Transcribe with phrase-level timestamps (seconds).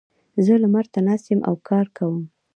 [0.45, 2.17] زه لمر ته ناست یم او کار کوم.